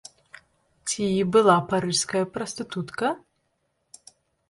Ці 0.91 1.09
была 1.35 1.57
парыжская 1.69 2.25
прастытутка? 2.39 3.15